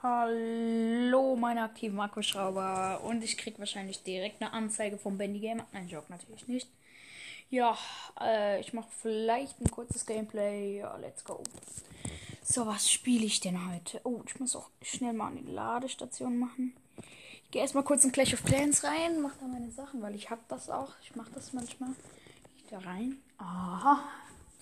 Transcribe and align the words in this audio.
Hallo, 0.00 1.34
meine 1.34 1.64
aktiven 1.64 1.98
Akkuschrauber. 1.98 3.00
Und 3.02 3.24
ich 3.24 3.36
krieg 3.36 3.58
wahrscheinlich 3.58 4.04
direkt 4.04 4.40
eine 4.40 4.52
Anzeige 4.52 4.96
vom 4.96 5.18
Bendy 5.18 5.40
Gamer. 5.40 5.66
Nein, 5.72 5.88
Joke 5.88 6.06
natürlich 6.08 6.46
nicht. 6.46 6.68
Ja, 7.50 7.76
äh, 8.20 8.60
ich 8.60 8.72
mache 8.72 8.88
vielleicht 9.02 9.60
ein 9.60 9.68
kurzes 9.72 10.06
Gameplay. 10.06 10.78
Ja, 10.78 10.96
let's 10.98 11.24
go. 11.24 11.42
So, 12.44 12.64
was 12.64 12.88
spiele 12.88 13.26
ich 13.26 13.40
denn 13.40 13.72
heute? 13.72 14.00
Oh, 14.04 14.22
ich 14.24 14.38
muss 14.38 14.54
auch 14.54 14.70
schnell 14.82 15.14
mal 15.14 15.32
die 15.34 15.50
Ladestation 15.50 16.38
machen. 16.38 16.74
Ich 17.46 17.50
gehe 17.50 17.62
erstmal 17.62 17.82
kurz 17.82 18.04
in 18.04 18.12
Clash 18.12 18.34
of 18.34 18.44
Clans 18.44 18.84
rein, 18.84 19.20
mache 19.20 19.38
da 19.40 19.46
meine 19.46 19.72
Sachen, 19.72 20.00
weil 20.00 20.14
ich 20.14 20.30
hab 20.30 20.46
das 20.48 20.70
auch. 20.70 20.92
Ich 21.02 21.16
mache 21.16 21.32
das 21.34 21.52
manchmal. 21.52 21.90
Ich 22.56 22.70
da 22.70 22.78
rein. 22.78 23.16
Aha. 23.38 24.04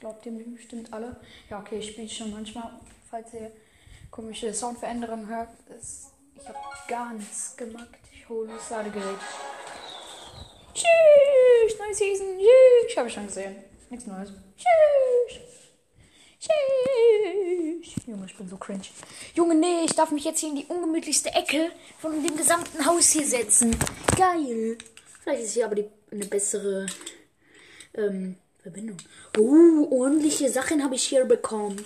Glaubt 0.00 0.24
ihr 0.24 0.32
mir 0.32 0.44
bestimmt 0.44 0.94
alle? 0.94 1.20
Ja, 1.50 1.60
okay, 1.60 1.80
ich 1.80 1.90
spiele 1.90 2.08
schon 2.08 2.30
manchmal, 2.30 2.70
falls 3.10 3.34
ihr 3.34 3.52
komische 4.16 4.52
Soundveränderungen 4.54 5.28
hört. 5.28 5.50
Ist, 5.78 6.06
ich 6.34 6.48
habe 6.48 6.58
gar 6.88 7.12
nichts 7.12 7.54
gemacht. 7.56 7.98
Ich 8.12 8.26
hole 8.28 8.48
das 8.48 8.70
Ladegerät. 8.70 9.18
Tschüss, 10.72 11.78
neue 11.78 11.94
Season. 11.94 12.26
Tschüss. 12.38 12.96
Habe 12.96 13.08
ich 13.08 13.14
schon 13.14 13.26
gesehen. 13.26 13.56
Nichts 13.90 14.06
Neues. 14.06 14.30
Tschüss. 14.56 15.40
Tschüss. 16.40 18.06
Junge, 18.06 18.26
ich 18.26 18.36
bin 18.36 18.48
so 18.48 18.56
cringe. 18.56 18.82
Junge, 19.34 19.54
nee, 19.54 19.84
ich 19.84 19.94
darf 19.94 20.10
mich 20.10 20.24
jetzt 20.24 20.40
hier 20.40 20.48
in 20.48 20.56
die 20.56 20.66
ungemütlichste 20.66 21.30
Ecke 21.34 21.70
von 21.98 22.22
dem 22.22 22.36
gesamten 22.36 22.86
Haus 22.86 23.10
hier 23.10 23.26
setzen. 23.26 23.76
Geil. 24.16 24.78
Vielleicht 25.22 25.42
ist 25.42 25.54
hier 25.54 25.66
aber 25.66 25.74
die, 25.74 25.86
eine 26.10 26.24
bessere 26.24 26.86
ähm, 27.94 28.36
Verbindung. 28.62 28.96
Uh, 29.36 29.88
ordentliche 29.90 30.50
Sachen 30.50 30.82
habe 30.82 30.94
ich 30.94 31.04
hier 31.04 31.24
bekommen. 31.24 31.84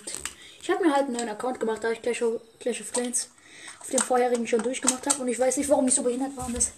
Ich 0.61 0.69
habe 0.69 0.85
mir 0.85 0.93
halt 0.93 1.05
einen 1.05 1.13
neuen 1.13 1.29
Account 1.29 1.59
gemacht, 1.59 1.83
da 1.83 1.91
ich 1.91 2.01
Clash 2.01 2.21
of, 2.21 2.41
Clash 2.59 2.81
of 2.81 2.91
Clans 2.91 3.29
auf 3.79 3.89
dem 3.89 3.99
vorherigen 3.99 4.45
schon 4.45 4.61
durchgemacht 4.61 5.05
habe. 5.07 5.21
Und 5.21 5.27
ich 5.27 5.39
weiß 5.39 5.57
nicht, 5.57 5.69
warum 5.69 5.87
ich 5.87 5.95
so 5.95 6.03
behindert 6.03 6.37
war. 6.37 6.45
Und 6.45 6.55
das 6.55 6.71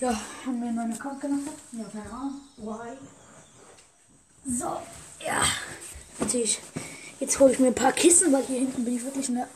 ja, 0.00 0.20
haben 0.46 0.60
mir 0.60 0.66
einen 0.66 0.76
neuen 0.76 0.92
Account 0.92 1.20
gemacht. 1.20 1.56
Ja, 1.72 1.84
keine 1.84 2.12
Ahnung. 2.12 2.40
Why? 2.58 2.96
So, 4.44 4.76
ja. 5.24 5.42
Natürlich. 6.18 6.60
Jetzt 7.20 7.38
hole 7.38 7.52
ich 7.52 7.58
mir 7.58 7.68
ein 7.68 7.74
paar 7.74 7.92
Kissen, 7.92 8.32
weil 8.32 8.44
hier 8.44 8.58
hinten 8.58 8.84
bin 8.84 8.96
ich 8.96 9.04
wirklich 9.04 9.28
in 9.28 9.36
der 9.36 9.48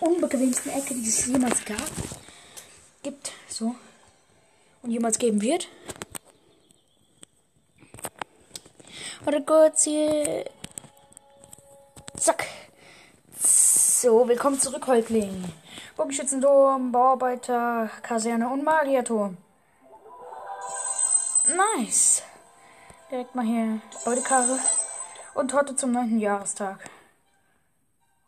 unbequemsten 0.00 0.72
Ecke, 0.72 0.94
die 0.94 1.08
es 1.08 1.26
jemals 1.26 1.64
gab. 1.64 1.90
Gibt. 3.02 3.32
So. 3.48 3.74
Und 4.82 4.90
jemals 4.90 5.18
geben 5.18 5.40
wird. 5.40 5.68
Warte 9.24 9.42
kurz 9.42 9.84
hier. 9.84 10.44
Zack. 12.18 12.46
So, 13.40 14.26
willkommen 14.26 14.58
zurück, 14.58 14.86
Häuptling. 14.88 15.44
Bogenschützendom, 15.96 16.90
Bauarbeiter, 16.90 17.88
Kaserne 18.02 18.48
und 18.48 18.64
Magierturm. 18.64 19.36
Nice. 21.46 22.22
Direkt 23.10 23.34
mal 23.36 23.44
hier 23.44 23.80
Beutekarre. 24.04 24.58
Und 25.34 25.52
Torte 25.52 25.76
zum 25.76 25.92
9. 25.92 26.18
Jahrestag. 26.18 26.90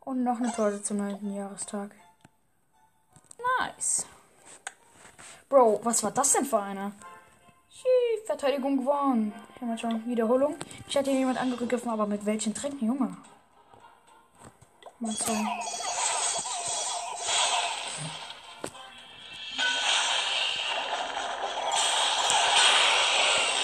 Und 0.01 0.23
noch 0.23 0.39
eine 0.39 0.53
Torte 0.53 0.83
zum 0.83 0.99
9. 0.99 1.35
Jahrestag. 1.35 1.91
Nice. 3.59 4.07
Bro, 5.49 5.81
was 5.83 6.03
war 6.05 6.13
das 6.13 6.33
denn 6.33 6.45
für 6.45 6.61
einer? 6.61 6.93
Verteidigung 8.27 8.77
gewonnen. 8.77 9.33
Hier 9.59 9.67
mal 9.67 9.77
schon 9.79 10.07
Wiederholung. 10.07 10.55
Ich 10.87 10.97
hatte 10.97 11.11
hier 11.11 11.21
jemand 11.21 11.41
angegriffen, 11.41 11.91
aber 11.91 12.07
mit 12.07 12.25
welchen 12.25 12.55
Tränken, 12.55 12.87
Junge? 12.87 13.17
Mal 15.03 15.13
so. 15.13 15.33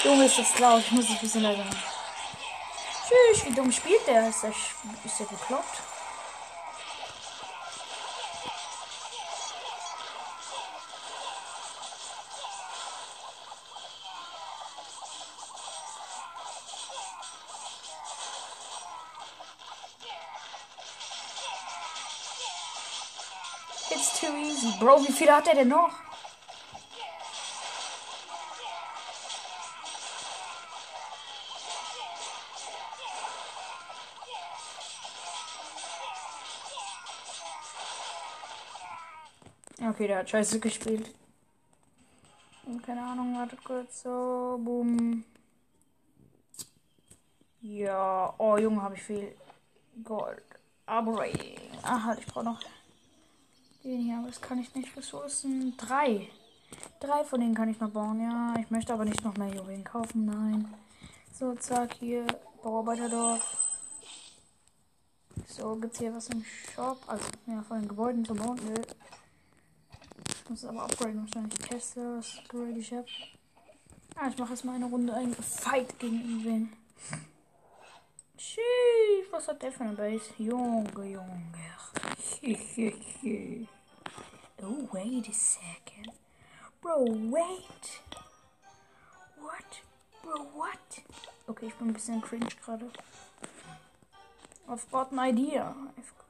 Junge, 0.03 0.25
ist 0.25 0.39
das 0.39 0.59
laut. 0.59 0.81
Ich 0.81 0.93
muss 0.93 1.11
ein 1.11 1.19
bisschen 1.19 1.43
leiser. 1.43 1.67
Tschüss, 3.07 3.45
wie 3.45 3.53
dumm 3.53 3.71
spielt 3.71 4.07
der? 4.07 4.31
Ist 4.31 4.45
der, 4.45 4.55
ist 5.05 5.21
der 5.21 5.25
bekloppt? 5.27 5.83
It's 23.91 24.21
too 24.21 24.35
easy. 24.37 24.73
Bro, 24.81 25.07
wie 25.07 25.13
viele 25.13 25.33
hat 25.33 25.47
er 25.49 25.55
denn 25.55 25.69
noch? 25.69 25.93
Okay, 39.89 40.09
der 40.09 40.19
hat 40.19 40.31
scheiße 40.31 40.59
gespielt. 40.59 41.15
Keine 42.85 43.03
Ahnung, 43.03 43.39
warte 43.39 43.57
kurz. 43.57 44.03
So, 44.03 44.61
boom. 44.63 45.25
Ja, 47.61 48.35
oh 48.39 48.57
Junge, 48.57 48.83
habe 48.83 48.97
ich 48.97 49.03
viel 49.03 49.37
Gold. 50.03 50.43
Operating. 50.87 51.61
Ach, 51.83 52.05
halt, 52.05 52.19
ich 52.19 52.27
brauche 52.27 52.45
noch 52.45 52.61
den 53.87 54.01
hier, 54.01 54.19
aber 54.19 54.29
das 54.29 54.41
kann 54.41 54.59
ich 54.59 54.75
nicht. 54.75 54.97
Ressourcen. 54.97 55.77
Drei. 55.77 56.29
Drei 57.01 57.25
von 57.25 57.41
denen 57.41 57.55
kann 57.55 57.69
ich 57.69 57.81
noch 57.81 57.91
bauen. 57.91 58.21
Ja, 58.21 58.55
ich 58.61 58.71
möchte 58.71 58.93
aber 58.93 59.05
nicht 59.05 59.23
noch 59.25 59.37
mehr 59.37 59.55
Juwelen 59.55 59.85
kaufen. 59.85 60.25
Nein. 60.25 60.75
So, 61.33 61.55
zack, 61.55 61.95
hier. 61.95 62.27
Bauarbeiterdorf. 62.63 63.63
So, 65.47 65.77
gibt's 65.77 65.99
hier 65.99 66.15
was 66.15 66.29
im 66.29 66.45
Shop? 66.45 66.99
Also, 67.07 67.25
ja, 67.47 67.63
von 67.63 67.81
den 67.81 67.89
Gebäuden 67.89 68.25
zu 68.25 68.35
bauen. 68.35 68.59
Nö. 68.65 68.75
Ich 70.29 70.51
muss 70.51 70.63
es 70.63 70.69
aber 70.69 70.85
upgraden 70.85 71.21
wahrscheinlich. 71.23 71.59
Tesla, 71.59 72.19
upgrade 72.19 72.79
ich 72.79 72.93
hab. 72.93 73.07
Ah, 74.17 74.29
ich 74.29 74.39
mache 74.39 74.53
jetzt 74.53 74.65
mal 74.65 74.75
eine 74.75 74.87
Runde 74.87 75.13
ein 75.15 75.35
Fight 75.35 75.99
gegen 75.99 76.41
ihn. 76.45 76.73
Tschüss, 78.37 78.63
was 79.31 79.49
hat 79.49 79.63
der 79.63 79.73
für 79.73 79.85
eine 79.85 79.95
Base? 79.95 80.25
Junge, 80.39 81.05
Junge. 81.05 81.53
oh, 84.63 84.89
wait 84.93 85.29
a 85.29 85.35
second. 85.35 86.13
Bro, 86.83 87.05
wait. 87.09 88.01
What? 89.41 89.81
Bro, 90.23 90.47
what? 90.55 91.01
Okay, 91.49 91.67
ich 91.67 91.75
bin 91.75 91.89
ein 91.89 91.93
bisschen 91.93 92.21
cringe 92.21 92.49
gerade. 92.65 92.91
I've 94.69 94.91
got 94.91 95.13
an 95.13 95.19
idea. 95.21 95.75
I've 95.97 96.13
got 96.19 96.26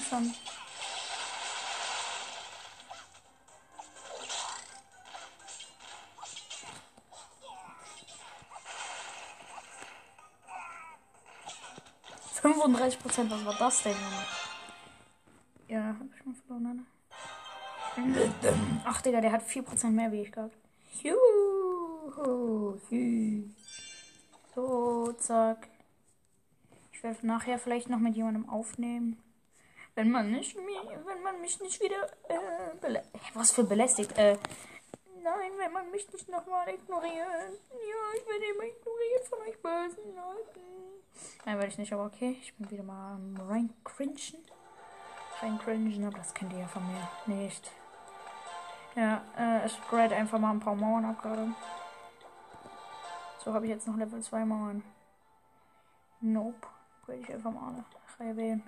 schon. 0.00 0.34
Fünfunddreißig 12.40 12.98
Prozent, 12.98 13.30
was 13.30 13.44
war 13.44 13.54
das 13.54 13.82
denn? 13.82 13.96
Ja, 15.68 15.96
hab 15.98 16.14
ich 16.16 16.24
mal 16.24 16.34
verloren, 16.34 16.76
ne? 16.76 16.86
Ach, 18.84 19.00
Digga, 19.02 19.20
der 19.20 19.32
hat 19.32 19.42
4% 19.46 19.90
mehr 19.90 20.10
wie 20.10 20.22
ich 20.22 20.32
gehabt. 20.32 20.56
Juhu. 21.02 22.78
So, 24.54 25.12
zack. 25.18 25.68
Ich 26.92 27.02
werde 27.02 27.26
nachher 27.26 27.58
vielleicht 27.58 27.88
noch 27.88 27.98
mit 27.98 28.16
jemandem 28.16 28.48
aufnehmen. 28.48 29.22
Wenn 29.94 30.10
man 30.10 30.30
nicht 30.30 30.56
wenn 30.56 31.22
man 31.22 31.40
mich 31.40 31.60
nicht 31.60 31.80
wieder 31.82 32.08
äh, 32.28 33.02
was 33.34 33.52
für 33.52 33.64
belästigt. 33.64 34.16
Äh, 34.16 34.38
nein, 35.22 35.52
wenn 35.58 35.72
man 35.72 35.90
mich 35.90 36.10
nicht 36.12 36.28
nochmal 36.28 36.68
ignoriert. 36.68 37.12
Ja, 37.12 38.16
ich 38.16 38.26
werde 38.26 38.44
immer 38.54 38.64
ignoriert 38.64 39.24
von 39.28 39.38
euch 39.40 39.60
bösen 39.60 40.14
Leuten. 40.14 40.60
Nein, 41.44 41.56
werde 41.56 41.68
ich 41.68 41.78
nicht, 41.78 41.92
aber 41.92 42.06
okay. 42.06 42.38
Ich 42.40 42.54
bin 42.54 42.70
wieder 42.70 42.82
mal 42.82 43.14
am 43.14 43.36
reincringen. 43.36 44.44
Reincringen, 45.40 46.06
aber 46.06 46.18
das 46.18 46.32
kennt 46.32 46.52
ihr 46.54 46.60
ja 46.60 46.68
von 46.68 46.86
mir 46.86 47.08
nicht. 47.26 47.70
Ja, 48.94 49.22
äh, 49.36 49.64
es 49.64 49.76
grade 49.88 50.14
einfach 50.14 50.38
mal 50.38 50.52
ein 50.52 50.60
paar 50.60 50.74
Mauern 50.74 51.04
ab 51.04 51.20
gerade. 51.20 51.54
So 53.44 53.52
habe 53.52 53.66
ich 53.66 53.72
jetzt 53.72 53.86
noch 53.86 53.96
Level 53.96 54.22
2 54.22 54.44
Mauern. 54.44 54.84
Nope. 56.20 56.68
Will 57.06 57.20
ich 57.20 57.32
einfach 57.32 57.50
mal 57.50 57.74
alle 57.74 57.84
Reihe 58.18 58.62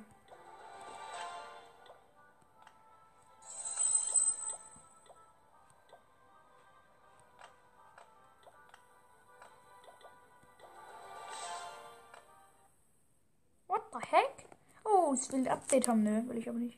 Oh, 15.14 15.16
es 15.16 15.30
will 15.30 15.42
ein 15.42 15.48
Update 15.48 15.86
haben, 15.86 16.02
ne? 16.02 16.24
Will 16.26 16.38
ich 16.38 16.48
aber 16.48 16.58
nicht. 16.58 16.76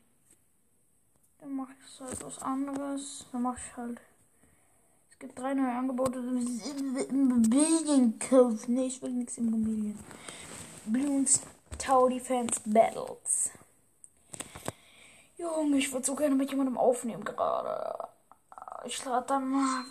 Dann 1.38 1.56
mache 1.56 1.72
ich 1.72 2.00
halt 2.00 2.22
was 2.22 2.42
anderes. 2.42 3.24
Dann 3.32 3.40
mache 3.42 3.56
ich 3.58 3.76
halt. 3.76 3.98
Es 5.10 5.18
gibt 5.18 5.38
drei 5.38 5.54
neue 5.54 5.72
Angebote. 5.72 6.18
Immobilienkauf. 7.08 8.68
Ne, 8.68 8.84
ich 8.84 9.00
will 9.00 9.12
nichts 9.12 9.38
Immobilien. 9.38 9.98
Bloons 10.84 11.40
Tower 11.78 12.10
Defense 12.10 12.60
Battles. 12.66 13.52
Junge, 15.38 15.78
ich 15.78 15.90
würde 15.90 16.04
so 16.04 16.14
gerne 16.14 16.34
mit 16.34 16.50
jemandem 16.50 16.76
aufnehmen 16.76 17.24
gerade. 17.24 18.08
Ich 18.84 19.02
lade 19.02 19.26
dann 19.28 19.48
mal 19.48 19.84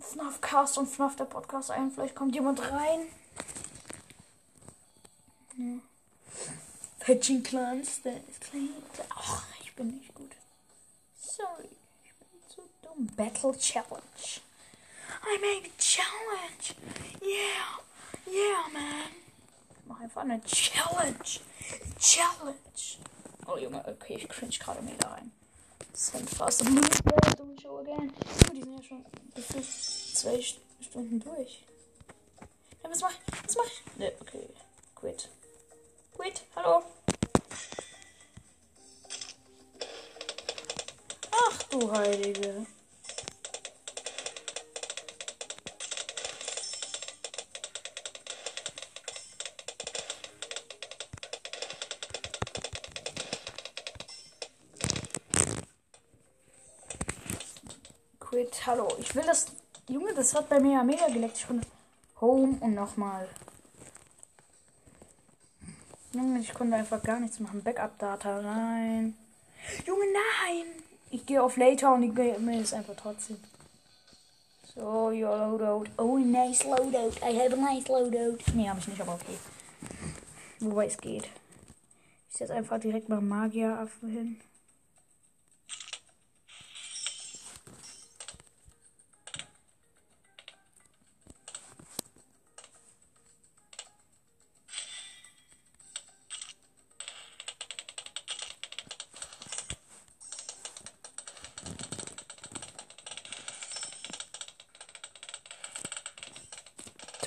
FNAF 0.00 0.40
Cast 0.40 0.76
und 0.76 0.88
FNAF 0.88 1.14
der 1.14 1.26
Podcast 1.26 1.70
ein. 1.70 1.92
Vielleicht 1.92 2.16
kommt 2.16 2.34
jemand 2.34 2.60
rein. 2.72 3.06
Ja. 5.56 5.78
Fetching 7.04 7.42
Clans, 7.42 8.00
der 8.02 8.16
ist 8.28 8.40
klein. 8.42 8.68
Ach, 9.08 9.44
ich 9.60 9.74
bin 9.74 9.98
nicht 9.98 10.14
gut. 10.14 10.30
Sorry, 11.20 11.68
ich 12.04 12.14
bin 12.14 12.40
zu 12.48 12.62
dumm. 12.80 13.08
Battle 13.16 13.58
Challenge. 13.58 14.40
I 15.24 15.38
made 15.38 15.66
a 15.66 15.72
challenge. 15.78 16.76
Yeah, 17.20 17.80
yeah, 18.26 18.68
man. 18.72 19.10
Ich 19.70 19.86
mach 19.86 19.98
einfach 20.00 20.22
eine 20.22 20.40
Challenge. 20.44 21.40
Challenge. 21.98 22.56
Oh 23.48 23.56
Junge, 23.56 23.84
okay, 23.84 24.14
ich 24.18 24.28
cringe 24.28 24.56
gerade 24.58 24.80
mega 24.82 25.08
rein. 25.08 25.32
Send 25.94 26.30
fast 26.30 26.64
and 26.64 26.76
lose 26.76 27.02
the 27.02 27.60
show 27.60 27.78
again. 27.78 28.12
Oh, 28.48 28.52
die 28.54 28.62
sind 28.62 28.78
ja 28.78 28.82
schon 28.84 29.04
gefühlt 29.34 29.66
zwei 29.66 30.40
Stunden 30.80 31.18
durch. 31.18 31.64
Ja, 32.84 32.90
was 32.90 33.00
mach 33.00 33.10
ich? 33.10 33.44
Was 33.44 33.56
mach 33.56 33.66
ich? 33.66 33.96
Ne, 33.96 34.12
okay. 34.20 34.48
Quit. 34.94 35.28
Quit, 36.14 36.42
hallo. 36.54 36.82
Ach 41.30 41.62
du 41.70 41.90
Heilige. 41.90 42.66
Quit, 58.20 58.66
hallo. 58.66 58.88
Ich 58.98 59.14
will 59.14 59.24
das. 59.24 59.46
Junge, 59.88 60.14
das 60.14 60.34
hat 60.34 60.48
bei 60.48 60.60
mir 60.60 60.74
ja 60.74 60.84
mega 60.84 61.06
geleckt. 61.08 61.38
Ich 61.38 61.46
konnte 61.46 61.66
Home 62.20 62.58
und 62.60 62.74
nochmal. 62.74 63.28
Junge, 66.12 66.40
ich 66.40 66.52
konnte 66.52 66.76
einfach 66.76 67.02
gar 67.02 67.20
nichts 67.20 67.40
machen. 67.40 67.62
Backup-Data, 67.62 68.42
nein. 68.42 69.14
Junge, 69.86 70.04
nein! 70.12 70.66
Ich 71.10 71.24
gehe 71.24 71.42
auf 71.42 71.56
Later 71.56 71.94
und 71.94 72.02
ich 72.02 72.14
gehe 72.14 72.38
mir 72.38 72.60
das 72.60 72.74
einfach 72.74 72.94
trotzdem. 72.96 73.38
So, 74.74 75.10
your 75.10 75.36
loadout. 75.36 75.90
Oh, 75.98 76.16
nice 76.18 76.64
loadout. 76.64 77.16
I 77.22 77.38
have 77.38 77.52
a 77.52 77.56
nice 77.56 77.88
loadout. 77.88 78.38
Nee, 78.54 78.68
habe 78.68 78.78
ich 78.80 78.88
nicht, 78.88 79.00
aber 79.00 79.14
okay. 79.14 79.36
Wobei 80.60 80.86
es 80.86 80.96
geht. 80.96 81.28
Ich 82.30 82.38
setze 82.38 82.54
einfach 82.54 82.80
direkt 82.80 83.08
mal 83.08 83.20
Magier 83.20 83.78
ab 83.78 83.90
hin. 84.00 84.40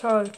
Toll. 0.05 0.29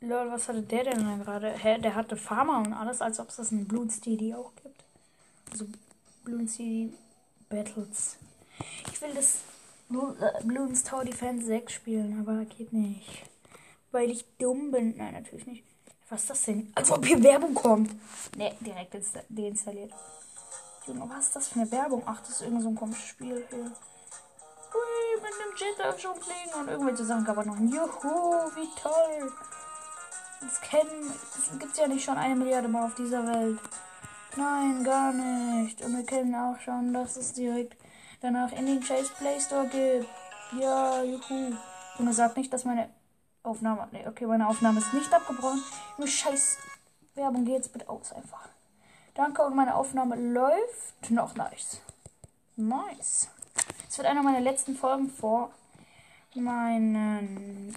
Lol, 0.00 0.30
was 0.30 0.48
hatte 0.48 0.62
der 0.62 0.84
denn 0.84 1.04
da 1.04 1.16
gerade? 1.16 1.50
Hä, 1.50 1.78
der 1.78 1.94
hatte 1.94 2.16
Farmer 2.16 2.58
und 2.58 2.72
alles, 2.72 3.00
als 3.02 3.18
ob 3.18 3.30
es 3.30 3.36
das 3.36 3.50
in 3.50 3.66
Bloons 3.66 4.00
DD 4.00 4.34
auch 4.34 4.52
gibt. 4.62 4.84
Also 5.50 5.66
Bloons 6.24 6.56
DD 6.56 6.92
Battles. 7.48 8.16
Ich 8.92 9.00
will 9.02 9.12
das 9.14 9.38
äh, 9.90 10.44
Bloons 10.44 10.84
Tower 10.84 11.04
Defense 11.04 11.46
6 11.46 11.72
spielen, 11.72 12.20
aber 12.20 12.44
geht 12.44 12.72
nicht. 12.72 13.24
Weil 13.90 14.10
ich 14.10 14.24
dumm 14.38 14.70
bin. 14.70 14.96
Nein, 14.96 15.14
natürlich 15.14 15.46
nicht. 15.46 15.64
Was 16.08 16.22
ist 16.22 16.30
das 16.30 16.42
denn? 16.42 16.72
Als 16.74 16.90
ob 16.90 17.04
hier 17.04 17.22
Werbung 17.22 17.54
kommt. 17.54 17.90
Ne, 18.36 18.54
direkt 18.60 18.96
deinstalliert. 19.28 19.92
Junge, 20.86 21.10
was 21.10 21.26
ist 21.26 21.36
das 21.36 21.48
für 21.48 21.60
eine 21.60 21.70
Werbung? 21.70 22.02
Ach, 22.06 22.20
das 22.20 22.30
ist 22.30 22.42
irgend 22.42 22.62
so 22.62 22.68
ein 22.68 22.74
komisches 22.76 23.08
Spiel 23.08 23.44
hier. 23.50 23.58
Hui, 24.72 25.22
mit 25.22 25.32
dem 25.32 25.56
Jet 25.56 26.00
schon 26.00 26.14
fliegen 26.16 26.60
und 26.60 26.68
irgendwelche 26.68 27.04
Sachen 27.04 27.24
kann 27.24 27.36
man 27.36 27.46
noch. 27.46 27.58
Juhu, 27.58 28.50
wie 28.54 28.68
toll. 28.80 29.32
Das 30.40 30.60
kennen, 30.60 31.12
das 31.34 31.58
gibt's 31.58 31.78
ja 31.78 31.88
nicht 31.88 32.04
schon 32.04 32.16
eine 32.16 32.36
Milliarde 32.36 32.68
Mal 32.68 32.86
auf 32.86 32.94
dieser 32.94 33.26
Welt. 33.26 33.58
Nein, 34.36 34.84
gar 34.84 35.12
nicht. 35.12 35.82
Und 35.82 35.96
wir 35.96 36.06
kennen 36.06 36.34
auch 36.34 36.58
schon, 36.60 36.92
dass 36.92 37.16
es 37.16 37.32
direkt 37.32 37.76
danach 38.20 38.52
in 38.52 38.66
den 38.66 38.80
Chase 38.80 39.10
Play 39.18 39.40
Store 39.40 39.66
gibt. 39.66 40.08
Ja, 40.60 41.02
juhu. 41.02 41.54
Junge, 41.98 42.12
sag 42.12 42.36
nicht, 42.36 42.52
dass 42.52 42.64
meine 42.64 42.88
Aufnahme. 43.42 43.88
Nee, 43.90 44.06
okay, 44.06 44.26
meine 44.26 44.48
Aufnahme 44.48 44.78
ist 44.78 44.94
nicht 44.94 45.12
abgebrochen. 45.12 45.62
Junge, 45.96 46.08
scheiß 46.08 46.58
Werbung, 47.14 47.44
geh 47.44 47.52
jetzt 47.52 47.72
bitte 47.72 47.88
aus 47.88 48.12
einfach. 48.12 48.48
Danke 49.14 49.42
und 49.42 49.56
meine 49.56 49.74
Aufnahme 49.74 50.14
läuft 50.14 51.10
noch 51.10 51.34
nice. 51.34 51.80
Nice. 52.54 53.28
Es 53.88 53.98
wird 53.98 54.06
einer 54.06 54.22
meiner 54.22 54.40
letzten 54.40 54.76
Folgen 54.76 55.10
vor 55.10 55.50
meinen 56.34 57.74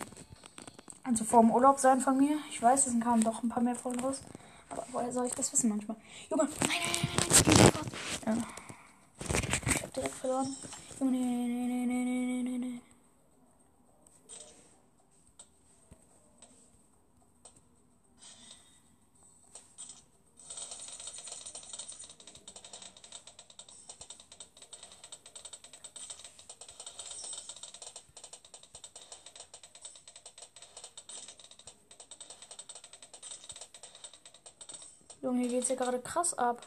also 1.03 1.23
vor 1.23 1.41
dem 1.41 1.51
Urlaub 1.51 1.79
sein 1.79 1.99
von 1.99 2.17
mir. 2.17 2.37
Ich 2.49 2.61
weiß, 2.61 2.87
es 2.87 2.99
kamen 2.99 3.23
doch 3.23 3.43
ein 3.43 3.49
paar 3.49 3.63
mehr 3.63 3.75
Folgen 3.75 3.99
raus. 3.99 4.21
Aber 4.69 4.85
woher 4.91 5.11
soll 5.11 5.27
ich 5.27 5.33
das 5.33 5.51
wissen 5.51 5.69
manchmal? 5.69 5.97
Junge, 6.29 6.43
nein, 6.43 6.69
nein, 6.69 7.09
nein, 7.45 7.71
nein, 8.25 8.37
ja. 8.37 8.43
Ich 9.75 9.83
hab 9.83 9.93
direkt 9.93 10.15
verloren. 10.15 10.55
Junge, 10.99 11.11
nein, 11.11 11.67
nein, 11.67 11.87
nein, 11.87 12.05
nein, 12.05 12.43
nein, 12.43 12.61
nein. 12.61 12.81
Geht's 35.61 35.69
ja 35.69 35.75
gerade 35.75 35.99
krass 35.99 36.35
ab. 36.39 36.59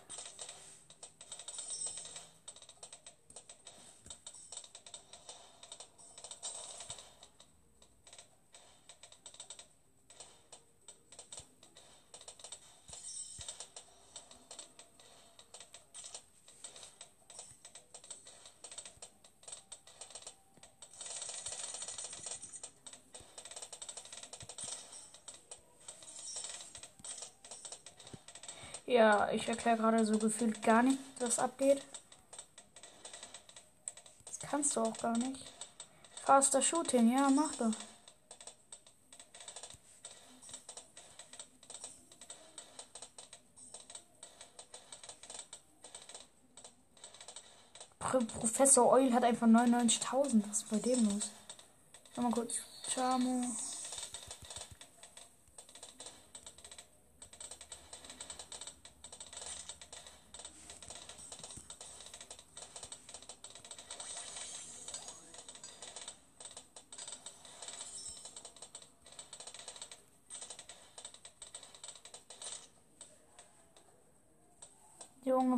Ja, 28.94 29.28
ich 29.32 29.48
erkläre 29.48 29.76
gerade 29.76 30.06
so 30.06 30.16
gefühlt 30.16 30.62
gar 30.62 30.84
nicht, 30.84 31.00
was 31.18 31.40
abgeht. 31.40 31.82
Das 34.24 34.38
kannst 34.38 34.76
du 34.76 34.82
auch 34.82 34.96
gar 34.98 35.18
nicht. 35.18 35.40
Faster 36.24 36.62
Shooting, 36.62 37.12
ja, 37.12 37.28
mach 37.28 37.52
doch. 37.56 37.72
Professor 48.38 48.92
Oil 48.92 49.12
hat 49.12 49.24
einfach 49.24 49.48
99.000. 49.48 50.44
Was 50.48 50.58
ist 50.58 50.70
bei 50.70 50.78
dem 50.78 51.04
los? 51.08 51.32
Mal 52.14 52.30
kurz. 52.30 52.58
Chamo. 52.94 53.44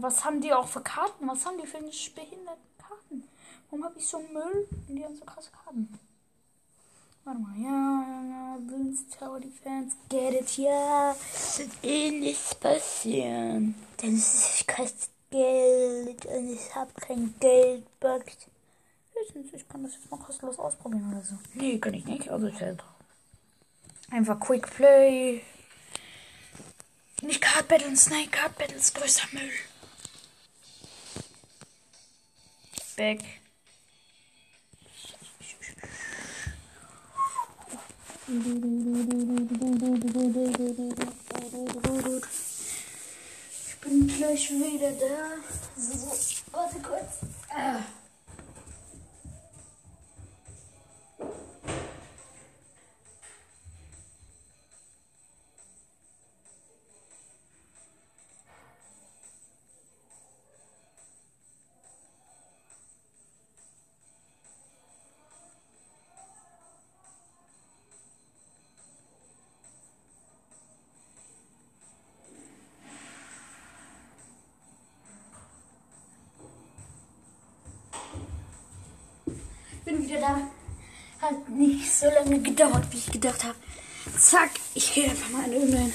Was 0.06 0.24
haben 0.24 0.40
die 0.40 0.52
auch 0.52 0.68
für 0.68 0.82
Karten? 0.82 1.26
Was 1.26 1.44
haben 1.44 1.58
die 1.58 1.66
für 1.66 1.78
behinderten 1.78 2.62
Karten? 2.78 3.24
Warum 3.68 3.84
habe 3.84 3.98
ich 3.98 4.06
so 4.06 4.20
Müll? 4.20 4.68
Und 4.88 4.94
die 4.96 5.04
haben 5.04 5.16
so 5.16 5.24
krasse 5.24 5.50
Karten. 5.50 5.98
Warte 7.24 7.40
mal, 7.40 7.56
ja, 7.58 8.56
Vince 8.60 9.04
Tower 9.18 9.40
Defense, 9.40 9.96
get 10.08 10.32
it, 10.32 10.56
ja. 10.58 11.12
Das 11.32 11.60
eh 11.82 12.12
nichts 12.12 12.54
passieren. 12.54 13.74
Denn 14.00 14.14
es 14.14 14.64
kostet 14.68 15.10
Geld 15.30 16.24
und 16.24 16.50
ich 16.50 16.72
habe 16.72 16.92
kein 17.00 17.34
Geld. 17.40 17.84
Ich 19.52 19.68
kann 19.68 19.82
das 19.82 19.94
jetzt 19.94 20.08
mal 20.08 20.18
kostenlos 20.18 20.58
ausprobieren 20.60 21.10
oder 21.10 21.24
so. 21.24 21.34
Nee, 21.54 21.78
kann 21.80 21.94
ich 21.94 22.04
nicht. 22.04 22.30
Also 22.30 22.46
ich 22.46 22.60
halt 22.60 22.84
einfach 24.12 24.38
Quick 24.38 24.70
Play. 24.70 25.42
Nicht 27.22 27.40
Card 27.40 27.66
Battles, 27.66 28.08
nein, 28.08 28.30
Card 28.30 28.56
Battles, 28.56 28.94
größter 28.94 29.26
Müll. 29.32 29.50
Back. 32.96 33.20
Ich 38.26 38.32
bin 43.82 44.08
gleich 44.08 44.50
wieder 44.50 44.92
da. 44.92 45.36
So, 45.76 45.92
warte 46.52 46.80
kurz. 46.80 47.18
Ah. 47.50 47.80
Da. 80.16 80.40
Hat 81.20 81.48
nicht 81.48 81.90
so 81.90 82.06
lange 82.06 82.40
gedauert, 82.40 82.86
wie 82.90 82.98
ich 82.98 83.10
gedacht 83.10 83.44
habe. 83.44 83.56
Zack, 84.18 84.50
ich 84.74 84.94
gehe 84.94 85.10
einfach 85.10 85.30
mal 85.30 85.44
in 85.46 85.52
irgendein 85.52 85.94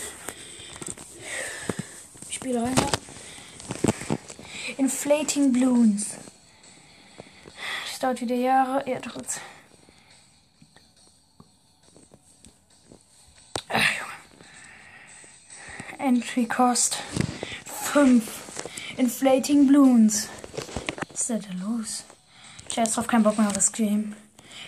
Spiel 2.30 2.58
rein. 2.58 2.76
Inflating 4.78 5.54
Balloons. 5.54 6.18
Das 7.86 8.00
dauert 8.00 8.22
wieder 8.22 8.36
Jahre. 8.36 8.90
Ja, 8.90 9.00
trotz. 9.00 9.40
Entry 16.00 16.48
Cost 16.48 16.98
5. 17.94 18.24
Inflating 18.98 19.68
Balloons. 19.68 20.30
Was 21.12 21.30
ist 21.30 21.30
da 21.30 21.36
los? 21.64 22.04
Scheiß 22.74 22.94
drauf, 22.94 23.08
kein 23.08 23.24
Bock 23.24 23.38
mehr 23.38 23.48
auf 23.48 23.54
das 23.54 23.72
Game. 23.74 24.16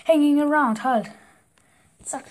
Hanging 0.06 0.42
around, 0.42 0.84
halt. 0.84 1.10
Zack. 2.04 2.26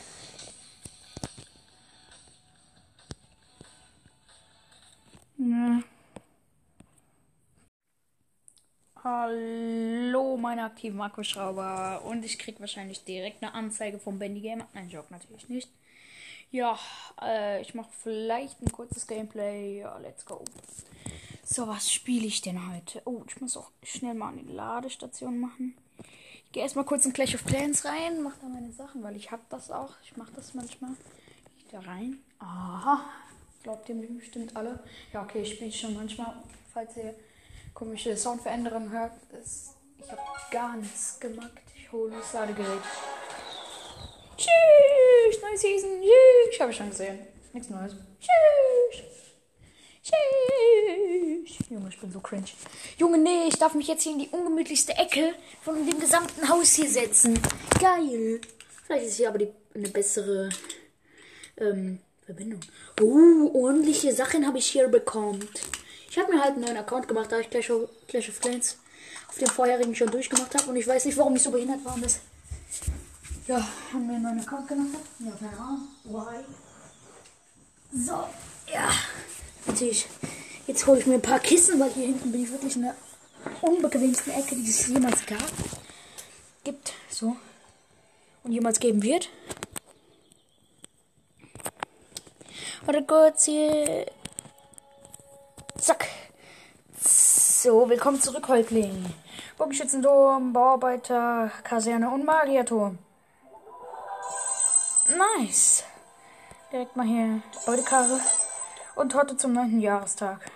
Ja. 5.38 5.82
Hallo, 9.02 10.36
meine 10.36 10.64
aktiven 10.64 11.00
Akkuschrauber. 11.00 12.02
Und 12.04 12.22
ich 12.24 12.38
krieg 12.38 12.60
wahrscheinlich 12.60 13.04
direkt 13.04 13.42
eine 13.42 13.54
Anzeige 13.54 13.98
vom 13.98 14.18
Bendy 14.18 14.40
Gamer. 14.40 14.66
Nein, 14.74 14.90
Joke 14.90 15.10
natürlich 15.10 15.48
nicht. 15.48 15.70
Ja, 16.50 16.78
äh, 17.22 17.62
ich 17.62 17.74
mache 17.74 17.90
vielleicht 18.02 18.60
ein 18.60 18.70
kurzes 18.70 19.06
Gameplay. 19.06 19.80
Ja, 19.80 19.96
let's 19.98 20.26
go. 20.26 20.44
So, 21.44 21.66
was 21.66 21.92
spiele 21.92 22.26
ich 22.26 22.40
denn 22.40 22.72
heute? 22.72 23.02
Oh, 23.04 23.22
ich 23.26 23.40
muss 23.40 23.56
auch 23.56 23.70
schnell 23.82 24.14
mal 24.14 24.32
eine 24.32 24.42
Ladestation 24.42 25.40
machen. 25.40 25.76
Ich 26.44 26.52
gehe 26.52 26.62
erstmal 26.62 26.84
kurz 26.84 27.04
in 27.04 27.12
Clash 27.12 27.34
of 27.34 27.44
Clans 27.44 27.84
rein, 27.84 28.22
mache 28.22 28.38
da 28.40 28.46
meine 28.46 28.72
Sachen, 28.72 29.02
weil 29.02 29.16
ich 29.16 29.30
habe 29.32 29.42
das 29.48 29.70
auch. 29.70 29.94
Ich 30.04 30.16
mache 30.16 30.30
das 30.36 30.54
manchmal. 30.54 30.92
Ich 31.58 31.66
da 31.70 31.80
rein. 31.80 32.18
Aha. 32.38 33.04
Glaubt 33.62 33.88
ihr 33.88 33.94
mir 33.96 34.06
bestimmt 34.08 34.54
alle? 34.54 34.82
Ja, 35.12 35.22
okay, 35.22 35.42
ich 35.42 35.54
spiele 35.54 35.72
schon 35.72 35.94
manchmal. 35.94 36.42
Falls 36.72 36.96
ihr 36.96 37.14
komische 37.74 38.16
Soundveränderungen 38.16 38.90
hört, 38.90 39.12
ist, 39.42 39.74
ich 39.98 40.10
habe 40.10 40.20
gar 40.50 40.76
nichts 40.76 41.18
gemacht. 41.18 41.62
Ich 41.76 41.90
hole 41.90 42.12
das 42.12 42.32
Ladegerät. 42.32 42.82
Tschüss, 44.36 45.42
neue 45.42 45.58
Season. 45.58 45.90
Tschüss. 46.00 46.52
Ich 46.52 46.60
habe 46.60 46.72
schon 46.72 46.90
gesehen. 46.90 47.18
Nichts 47.52 47.68
Neues. 47.68 47.96
Tschüss. 48.20 49.21
Tschüss. 50.02 51.58
Junge, 51.70 51.88
ich 51.88 52.00
bin 52.00 52.12
so 52.12 52.20
cringe. 52.20 52.46
Junge, 52.98 53.18
nee, 53.18 53.46
ich 53.48 53.58
darf 53.58 53.74
mich 53.74 53.86
jetzt 53.86 54.02
hier 54.02 54.12
in 54.12 54.18
die 54.18 54.28
ungemütlichste 54.28 54.92
Ecke 54.92 55.34
von 55.62 55.86
dem 55.86 56.00
gesamten 56.00 56.48
Haus 56.48 56.72
hier 56.72 56.90
setzen. 56.90 57.38
Geil. 57.80 58.40
Vielleicht 58.84 59.06
ist 59.06 59.16
hier 59.16 59.28
aber 59.28 59.38
die, 59.38 59.48
eine 59.74 59.88
bessere 59.88 60.48
ähm, 61.56 62.00
Verbindung. 62.24 62.60
Oh, 63.00 63.50
ordentliche 63.54 64.12
Sachen 64.12 64.46
habe 64.46 64.58
ich 64.58 64.66
hier 64.66 64.88
bekommen. 64.88 65.48
Ich 66.10 66.18
habe 66.18 66.32
mir 66.32 66.42
halt 66.42 66.54
einen 66.54 66.64
neuen 66.64 66.76
Account 66.76 67.08
gemacht, 67.08 67.30
da 67.30 67.38
ich 67.38 67.48
Clash 67.48 67.70
of, 67.70 67.88
Clash 68.08 68.28
of 68.28 68.40
Clans 68.40 68.78
auf 69.28 69.38
dem 69.38 69.48
vorherigen 69.48 69.94
schon 69.94 70.10
durchgemacht 70.10 70.54
habe. 70.54 70.70
Und 70.70 70.76
ich 70.76 70.86
weiß 70.86 71.04
nicht, 71.04 71.16
warum 71.16 71.36
ich 71.36 71.42
so 71.42 71.50
behindert 71.50 71.84
war. 71.84 71.96
Das 72.02 72.20
ja, 73.46 73.66
haben 73.92 74.06
wir 74.08 74.14
einen 74.14 74.22
neuen 74.24 74.40
Account 74.40 74.68
gemacht. 74.68 74.88
Ja, 75.20 75.30
keine 75.32 75.58
Ahnung. 75.58 75.88
Why? 76.04 76.44
So, 77.92 78.24
ja. 78.72 78.90
Natürlich. 79.66 80.06
Jetzt 80.66 80.86
hole 80.86 81.00
ich 81.00 81.06
mir 81.06 81.14
ein 81.14 81.22
paar 81.22 81.40
Kissen, 81.40 81.80
weil 81.80 81.90
hier 81.90 82.06
hinten 82.06 82.30
bin 82.30 82.44
ich 82.44 82.50
wirklich 82.50 82.76
in 82.76 82.82
der 82.82 82.94
unbequemsten 83.60 84.32
Ecke, 84.32 84.54
die 84.54 84.68
es 84.68 84.86
jemals 84.86 85.26
gab. 85.26 85.50
Gibt. 86.64 86.92
So. 87.10 87.36
Und 88.44 88.52
jemals 88.52 88.78
geben 88.80 89.02
wird. 89.02 89.28
Warte 92.84 93.04
kurz 93.04 93.44
hier. 93.44 94.06
Zack. 95.78 96.08
So, 97.04 97.88
willkommen 97.88 98.20
zurück, 98.20 98.48
Häuptling. 98.48 99.04
Bogenschützendom, 99.56 100.52
Bauarbeiter, 100.52 101.50
Kaserne 101.62 102.10
und 102.10 102.24
Magierturm. 102.24 102.98
Nice. 105.16 105.84
Direkt 106.72 106.96
mal 106.96 107.06
hier 107.06 107.42
Beutekarre. 107.66 108.20
Und 108.94 109.12
Torte 109.12 109.36
zum 109.36 109.52
9. 109.52 109.80
Jahrestag. 109.80 110.50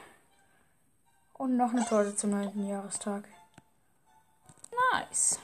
Und 1.35 1.57
noch 1.57 1.71
eine 1.71 1.85
Torte 1.87 2.15
zum 2.15 2.31
9. 2.31 2.67
Jahrestag. 2.67 3.25
Nice. 4.93 5.39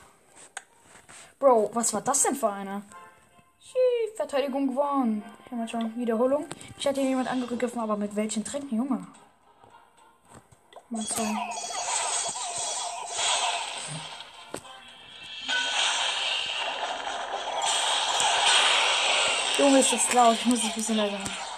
Bro, 1.39 1.71
was 1.73 1.93
war 1.93 2.01
das 2.01 2.23
denn 2.23 2.35
für 2.35 2.49
einer? 2.49 2.83
Verteidigung 4.15 4.67
gewonnen. 4.67 5.23
Ich 5.45 5.51
habe 5.51 5.67
schon 5.67 5.95
Wiederholung. 5.97 6.45
Ich 6.77 6.87
hatte 6.87 7.01
hier 7.01 7.09
jemand 7.09 7.29
angegriffen, 7.29 7.79
aber 7.79 7.97
mit 7.97 8.15
welchen 8.15 8.43
Tränken, 8.43 8.77
Junge? 8.77 9.07
Mal 10.89 11.01
so. 11.01 11.23
Junge, 19.57 19.79
ist 19.79 19.93
das 19.93 20.13
laut. 20.13 20.35
Ich 20.35 20.45
muss 20.45 20.63
ein 20.63 20.71
bisschen 20.73 20.97
leiser 20.97 21.17
machen. 21.17 21.52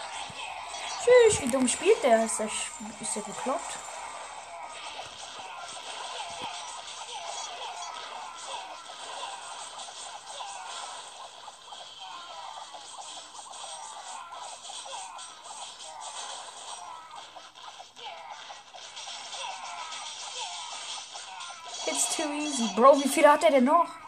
Tschüss, 1.05 1.39
wie 1.39 1.47
dumm 1.47 1.67
spielt 1.67 2.01
der? 2.01 2.25
Ist 2.25 2.39
der, 2.39 2.47
ist 2.99 3.15
der 3.15 3.21
bekloppt? 3.21 3.77
It's 21.85 22.15
too 22.15 22.23
easy. 22.33 22.67
Bro, 22.75 23.03
wie 23.03 23.07
viele 23.07 23.31
hat 23.31 23.43
er 23.43 23.51
denn 23.51 23.65
noch? 23.65 24.04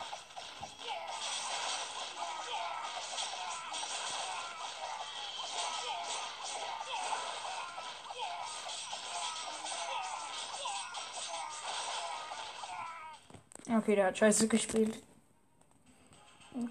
Okay, 13.88 13.96
der 13.96 14.08
hat 14.08 14.17
scheiße 14.17 14.50
gespielt. 14.50 15.01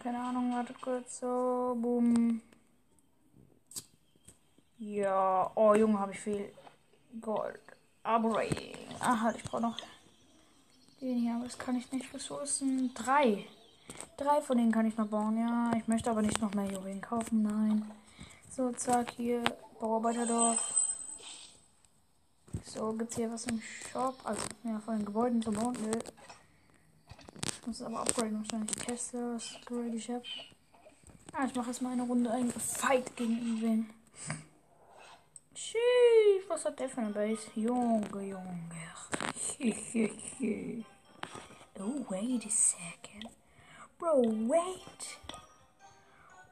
Keine 0.02 0.22
Ahnung, 0.22 0.52
wartet 0.52 0.78
kurz. 0.82 1.20
So, 1.20 1.74
boom. 1.80 2.42
Ja, 4.76 5.50
oh 5.54 5.72
Junge, 5.72 5.98
habe 5.98 6.12
ich 6.12 6.20
viel 6.20 6.52
Gold. 7.22 7.58
Aber, 8.02 8.42
aha, 9.00 9.32
ich 9.34 9.42
brauche 9.44 9.62
noch 9.62 9.78
den 11.00 11.16
hier, 11.16 11.36
aber 11.36 11.44
das 11.44 11.56
kann 11.56 11.76
ich 11.76 11.90
nicht. 11.90 12.12
Ressourcen. 12.12 12.92
Drei. 12.92 13.46
Drei 14.18 14.42
von 14.42 14.58
denen 14.58 14.72
kann 14.72 14.84
ich 14.84 14.98
noch 14.98 15.08
bauen. 15.08 15.38
Ja, 15.38 15.72
ich 15.74 15.88
möchte 15.88 16.10
aber 16.10 16.20
nicht 16.20 16.42
noch 16.42 16.52
mehr 16.52 16.70
Juwelen 16.70 17.00
kaufen. 17.00 17.44
Nein. 17.44 17.90
So, 18.50 18.72
zack, 18.72 19.12
hier. 19.12 19.42
Bauarbeiterdorf. 19.80 20.60
So, 22.62 22.92
gibt 22.92 23.12
es 23.12 23.16
hier 23.16 23.32
was 23.32 23.46
im 23.46 23.62
Shop? 23.90 24.16
Also, 24.22 24.42
ja, 24.64 24.78
von 24.80 24.98
den 24.98 25.06
Gebäuden 25.06 25.40
zum 25.40 25.54
Bauen. 25.54 25.78
Ich 27.66 27.68
muss 27.68 27.80
es 27.80 27.86
aber 27.86 28.02
upgraden 28.02 28.38
wahrscheinlich. 28.38 28.76
Teste, 28.76 29.34
was 29.34 29.58
grade 29.64 29.96
ich 29.96 30.08
hab. 30.08 30.22
Ah, 31.32 31.46
ich 31.46 31.54
mache 31.56 31.66
jetzt 31.66 31.82
mal 31.82 31.94
eine 31.94 32.04
Runde 32.04 32.30
ein 32.30 32.52
Fight 32.52 33.16
gegen 33.16 33.32
ihn. 33.32 33.90
Tschüss, 35.52 36.44
was 36.46 36.64
hat 36.64 36.78
der 36.78 36.88
für 36.88 37.00
eine 37.00 37.10
Base? 37.10 37.50
Junge, 37.56 38.22
Junge. 38.22 38.70
oh, 41.80 42.06
wait 42.08 42.46
a 42.46 42.50
second. 42.50 43.30
Bro, 43.98 44.22
wait. 44.46 45.18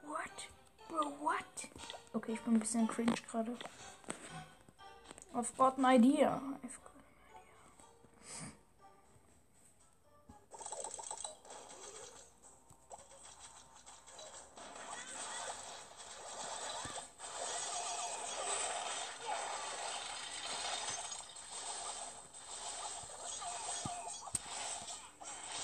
What? 0.05 0.49
Bro, 0.89 1.13
what? 1.21 1.69
Okay, 2.11 2.33
ich 2.33 2.41
bin 2.41 2.55
ein 2.55 2.59
bisschen 2.59 2.89
cringe 2.89 3.15
gerade. 3.31 3.55
I've 5.33 5.55
got 5.55 5.77
an 5.77 5.85
idea. 5.85 6.41
I've 6.61 6.84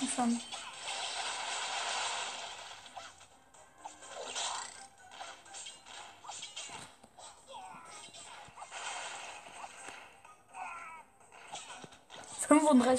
schon. 0.07 0.39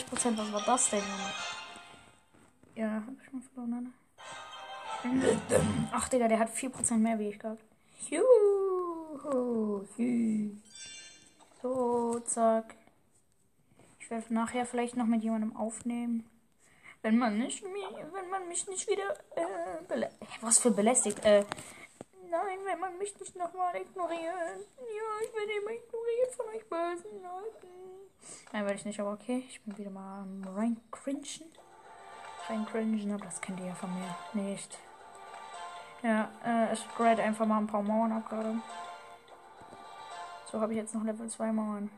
Prozent, 0.08 0.38
was 0.38 0.52
war 0.52 0.62
das 0.62 0.88
denn? 0.88 1.02
Ja, 2.74 3.02
hab 3.06 3.14
ich 3.22 3.32
mal 3.32 3.42
verloren, 3.42 3.92
ne? 5.02 5.88
Ach, 5.92 6.08
Digga, 6.08 6.28
der 6.28 6.38
hat 6.38 6.54
4% 6.54 6.96
mehr 6.96 7.18
wie 7.18 7.28
ich 7.28 7.38
gehabt. 7.38 7.62
Juhu. 8.08 9.84
So, 11.60 12.20
zack. 12.20 12.74
Ich 14.00 14.10
werde 14.10 14.32
nachher 14.32 14.64
vielleicht 14.64 14.96
noch 14.96 15.06
mit 15.06 15.22
jemandem 15.22 15.54
aufnehmen. 15.56 16.24
Wenn 17.02 17.18
man 17.18 17.36
nicht 17.36 17.64
wenn 17.64 18.30
man 18.30 18.46
mich 18.46 18.66
nicht 18.68 18.88
wieder 18.88 19.12
äh, 19.34 20.08
was 20.40 20.58
für 20.60 20.70
belästigt. 20.70 21.18
Äh, 21.24 21.44
nein, 22.30 22.58
wenn 22.64 22.78
man 22.78 22.96
mich 22.96 23.18
nicht 23.18 23.34
nochmal 23.34 23.74
ignoriert. 23.74 24.20
Ja, 24.20 25.24
ich 25.24 25.34
werde 25.34 25.52
immer 25.60 25.70
ignoriert 25.72 26.34
von 26.36 26.46
euch 26.46 26.68
bösen 26.68 27.22
Leuten. 27.22 27.68
Nein, 28.52 28.64
werde 28.64 28.76
ich 28.76 28.84
nicht, 28.84 29.00
aber 29.00 29.12
okay. 29.12 29.44
Ich 29.48 29.60
bin 29.62 29.76
wieder 29.76 29.90
mal 29.90 30.20
am 30.20 30.44
reincringen. 30.44 31.52
Reincringen, 32.48 33.12
aber 33.12 33.24
das 33.24 33.40
kennt 33.40 33.58
ihr 33.58 33.66
ja 33.66 33.74
von 33.74 33.90
mir 33.94 34.16
nicht. 34.34 34.78
Ja, 36.02 36.30
äh, 36.44 36.72
es 36.72 36.84
grad 36.96 37.18
einfach 37.18 37.46
mal 37.46 37.58
ein 37.58 37.66
paar 37.66 37.82
Mauern 37.82 38.12
ab 38.12 38.28
gerade. 38.28 38.60
So 40.50 40.60
habe 40.60 40.72
ich 40.72 40.78
jetzt 40.78 40.94
noch 40.94 41.02
Level 41.02 41.28
2 41.28 41.50
Mauern. 41.52 41.90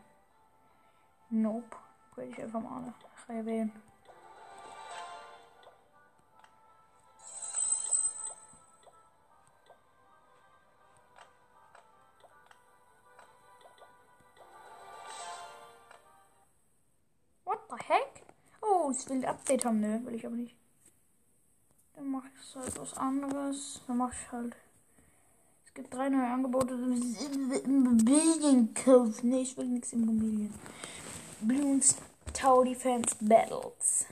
Nope. 1.28 1.76
Grade 2.14 2.28
ich 2.28 2.42
einfach 2.42 2.60
mal 2.60 2.76
alle. 2.76 2.94
Reihe 3.28 3.44
wählen. 3.44 3.72
Ich 18.98 19.08
will 19.08 19.16
ein 19.18 19.24
Update 19.24 19.64
haben, 19.64 19.80
ne? 19.80 20.00
Will 20.04 20.14
ich 20.14 20.26
aber 20.26 20.36
nicht. 20.36 20.54
Dann 21.94 22.10
mache 22.10 22.28
ich 22.28 22.56
halt 22.56 22.78
was 22.80 22.94
anderes. 22.94 23.80
Dann 23.86 23.96
mache 23.98 24.12
ich 24.12 24.32
halt. 24.32 24.56
Es 25.66 25.74
gibt 25.74 25.92
drei 25.94 26.08
neue 26.08 26.26
Angebote. 26.26 26.74
Immobilienkauf. 27.64 29.22
Ne, 29.22 29.40
ich 29.40 29.56
will 29.56 29.66
nichts 29.66 29.92
Immobilien. 29.92 30.52
Bloons 31.40 31.96
Tower 32.32 32.64
Defense 32.64 33.16
Battles. 33.20 34.06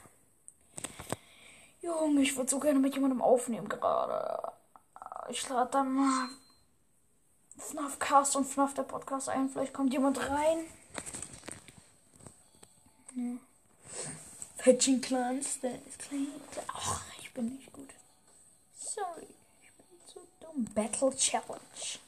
Junge, 1.81 2.21
ich 2.21 2.35
würde 2.37 2.49
so 2.49 2.59
gerne 2.59 2.79
mit 2.79 2.95
jemandem 2.95 3.21
aufnehmen 3.21 3.67
gerade. 3.67 4.53
Ich 5.29 5.47
lade 5.49 5.71
dann 5.71 5.93
mal 5.93 6.29
FNAF 7.57 7.99
Cast 7.99 8.35
und 8.35 8.45
FNAF 8.45 8.73
der 8.73 8.83
Podcast 8.83 9.29
ein. 9.29 9.49
Vielleicht 9.49 9.73
kommt 9.73 9.91
jemand 9.93 10.19
rein. 10.29 10.65
Ja. 13.15 13.37
Fetching 14.63 15.01
Clans, 15.01 15.59
der 15.59 15.73
ist 15.85 15.99
klein. 15.99 16.27
Ach, 16.73 17.01
ich 17.21 17.29
bin 17.33 17.57
nicht 17.57 17.73
gut. 17.73 17.89
Sorry, 18.79 19.27
ich 19.61 19.69
bin 19.73 19.99
zu 20.07 20.21
dumm. 20.39 20.63
Battle 20.73 21.13
Challenge. 21.17 21.99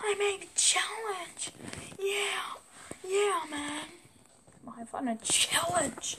I 0.00 0.14
made 0.14 0.46
a 0.46 0.50
challenge. 0.54 1.50
Yeah, 1.98 2.54
yeah, 3.02 3.44
man. 3.50 3.88
Ich 4.46 4.62
mach 4.62 4.78
einfach 4.78 5.00
eine 5.00 5.20
Challenge. 5.22 6.18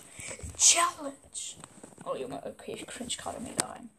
Challenge. 0.58 1.16
Oh 2.04 2.16
Junge, 2.16 2.46
okay, 2.46 2.74
ich 2.74 2.86
cringe 2.86 3.16
gerade 3.16 3.40
mega 3.40 3.66
rein. 3.66 3.90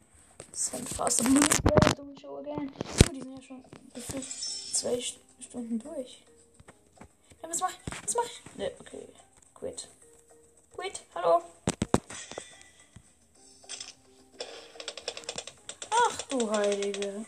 Send 0.53 0.87
fast 0.87 1.23
a 1.23 1.29
move 1.31 1.49
do 1.97 2.07
we 2.07 2.21
show 2.21 2.37
again. 2.41 2.71
Oh, 2.77 3.11
die 3.11 3.23
sind 3.23 3.37
ja 3.37 3.43
schon 3.43 3.65
gefühlt 3.95 4.27
zwei 4.27 5.01
Stunden 5.41 5.79
durch. 5.79 6.25
Ja, 7.43 7.49
was 7.49 7.61
mach 7.61 7.71
ich? 7.71 8.05
Was 8.05 8.17
mach 8.17 8.25
ich? 8.25 8.57
Ne, 8.57 8.71
okay. 8.81 9.09
Quit. 9.55 9.89
Quit, 10.75 11.01
hallo. 11.15 11.41
Ach 15.91 16.23
du 16.23 16.51
Heilige. 16.51 17.25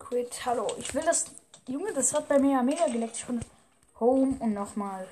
Quit, 0.00 0.44
hallo. 0.44 0.66
Ich 0.78 0.92
will 0.94 1.02
das. 1.02 1.26
Junge, 1.68 1.92
das 1.92 2.12
hat 2.12 2.28
bei 2.28 2.40
mir 2.40 2.54
ja 2.54 2.62
mega 2.62 2.86
geleckt. 2.86 3.16
Ich 3.16 3.26
konnte 3.26 3.46
Home 4.00 4.36
und 4.40 4.52
nochmal. 4.52 5.06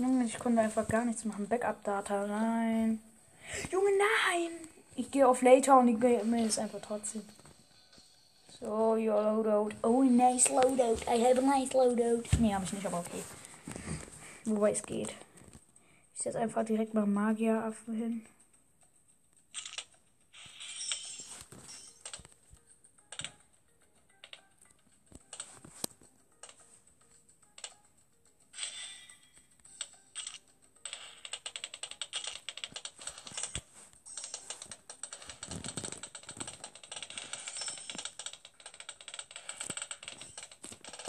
Junge, 0.00 0.24
ich 0.24 0.38
konnte 0.38 0.62
einfach 0.62 0.88
gar 0.88 1.04
nichts 1.04 1.26
machen. 1.26 1.46
Backup-Data, 1.46 2.26
nein. 2.26 3.02
Junge, 3.70 3.90
nein! 3.98 4.50
Ich 4.96 5.10
gehe 5.10 5.28
auf 5.28 5.42
Later 5.42 5.78
und 5.78 5.88
ich 5.88 6.00
gehe 6.00 6.24
mir 6.24 6.44
das 6.44 6.58
einfach 6.58 6.80
trotzdem. 6.80 7.22
So, 8.58 8.94
your 8.94 9.22
loadout. 9.22 9.76
Oh, 9.82 10.02
nice 10.02 10.48
loadout. 10.48 11.02
I 11.06 11.22
have 11.22 11.38
a 11.38 11.42
nice 11.42 11.72
loadout. 11.74 12.22
Nee, 12.38 12.54
habe 12.54 12.64
ich 12.64 12.72
nicht, 12.72 12.86
aber 12.86 13.00
okay. 13.00 13.22
Wobei 14.46 14.72
es 14.72 14.82
geht. 14.82 15.14
Ich 16.14 16.22
setze 16.22 16.38
einfach 16.38 16.64
direkt 16.64 16.94
mal 16.94 17.06
Magier 17.06 17.74
hin. 17.84 18.24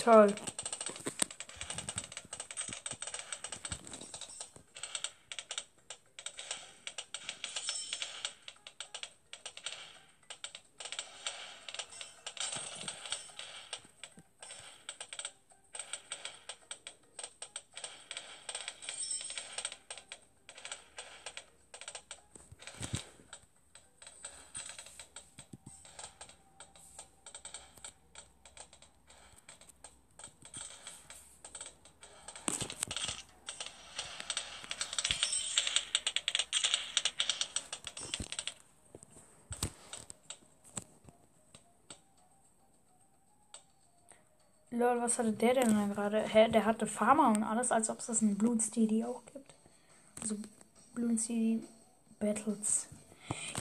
Toll. 0.01 0.33
Lol, 44.71 45.01
was 45.01 45.19
hatte 45.19 45.33
der 45.33 45.53
denn 45.53 45.75
dann 45.75 45.93
gerade? 45.93 46.21
Hä, 46.21 46.47
der 46.49 46.63
hatte 46.63 46.87
Farmer 46.87 47.27
und 47.27 47.43
alles, 47.43 47.71
als 47.71 47.89
ob 47.89 47.99
es 47.99 48.05
das 48.05 48.21
in 48.21 48.37
Bloons 48.37 48.71
DD 48.71 49.03
auch 49.03 49.21
gibt. 49.25 49.53
Also 50.21 50.37
Bloons 50.95 51.27
DD 51.27 51.61
Battles. 52.19 52.87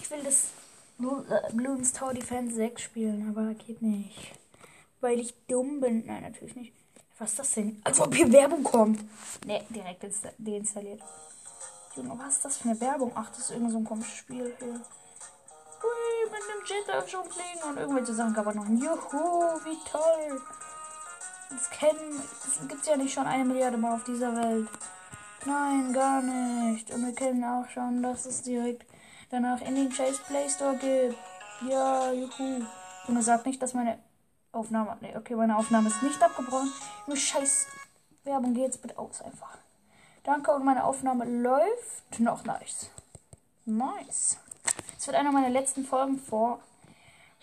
Ich 0.01 0.09
will 0.11 0.23
das 0.23 0.51
äh, 1.01 1.53
Bloons 1.53 1.93
Tower 1.93 2.15
Defense 2.15 2.55
6 2.55 2.83
spielen, 2.83 3.29
aber 3.29 3.55
geht 3.55 3.83
nicht. 3.83 4.39
Weil 5.01 5.19
ich 5.19 5.35
dumm 5.49 5.81
bin. 5.81 6.07
Nein, 6.07 6.23
natürlich 6.23 6.55
nicht. 6.55 6.73
Was 7.19 7.31
ist 7.31 7.39
das 7.41 7.53
denn? 7.53 7.81
Als 7.83 8.01
ob 8.01 8.15
hier 8.15 8.33
Werbung 8.33 8.63
kommt. 8.63 9.01
Ne, 9.45 9.65
direkt 9.69 10.05
deinstalliert. 10.39 11.03
Junge, 11.97 12.17
was 12.19 12.37
ist 12.37 12.45
das 12.45 12.57
für 12.59 12.69
eine 12.69 12.81
Werbung? 12.81 13.11
Ach, 13.17 13.29
das 13.31 13.41
ist 13.41 13.51
irgend 13.51 13.73
so 13.73 13.79
ein 13.79 13.85
komisches 13.85 14.15
Spiel 14.15 14.55
hier. 14.61 14.81
Hui, 15.83 16.31
mit 16.31 16.41
dem 16.41 16.65
Jet 16.67 17.11
schon 17.11 17.25
fliegen 17.25 17.69
und 17.69 17.79
irgendwelche 17.79 18.15
Sachen 18.15 18.33
kann 18.33 18.45
man 18.45 18.57
noch. 18.57 18.67
Juhu, 18.69 19.65
wie 19.65 19.79
toll. 19.91 20.41
Das 21.51 21.71
kennen, 21.71 22.23
das 22.45 22.69
gibt's 22.69 22.87
ja 22.87 22.97
nicht 22.97 23.13
schon 23.13 23.27
eine 23.27 23.45
Milliarde 23.45 23.77
Mal 23.77 23.95
auf 23.95 24.05
dieser 24.05 24.35
Welt. 24.37 24.69
Nein, 25.45 25.93
gar 25.93 26.23
nicht. 26.23 26.91
Und 26.91 27.05
wir 27.05 27.15
kennen 27.15 27.45
auch 27.45 27.69
schon, 27.69 28.03
dass 28.03 28.27
es 28.27 28.43
direkt 28.43 28.87
danach 29.31 29.61
in 29.63 29.75
den 29.75 29.91
Chase 29.91 30.21
Play 30.27 30.49
Store 30.49 30.77
gibt. 30.77 31.17
Ja, 31.69 32.13
juhu. 32.13 32.65
Und 33.09 33.17
er 33.17 33.23
sagt 33.23 33.47
nicht, 33.47 33.61
dass 33.61 33.75
meine 33.75 33.99
Aufnahme. 34.53 34.97
Nee, 35.01 35.17
okay, 35.17 35.35
meine 35.35 35.57
Aufnahme 35.57 35.89
ist 35.89 36.03
nicht 36.03 36.23
abgebrochen. 36.23 36.73
Nur 37.07 37.17
scheiß 37.17 37.67
Werbung, 38.25 38.55
geh 38.55 38.63
jetzt 38.63 38.83
bitte 38.83 38.99
aus 38.99 39.23
einfach. 39.23 39.59
Danke 40.23 40.53
und 40.53 40.65
meine 40.65 40.85
Aufnahme 40.85 41.25
läuft 41.25 42.21
noch 42.21 42.45
nice. 42.45 42.91
Nice. 43.65 44.37
Es 44.99 45.07
wird 45.07 45.17
einer 45.17 45.33
meiner 45.33 45.49
letzten 45.49 45.85
Folgen 45.85 46.19
vor 46.19 46.61